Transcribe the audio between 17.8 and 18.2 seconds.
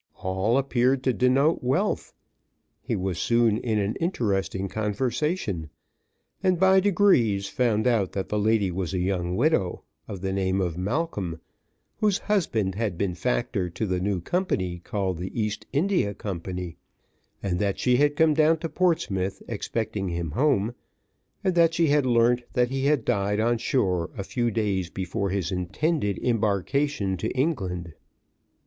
had